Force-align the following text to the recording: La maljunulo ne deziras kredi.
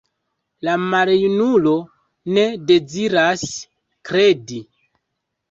La 0.67 0.77
maljunulo 0.93 1.73
ne 2.39 2.47
deziras 2.73 3.45
kredi. 4.11 4.61